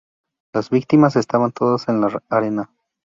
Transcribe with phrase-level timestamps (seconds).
[0.51, 2.71] Las víctimas estaban todas en la arena.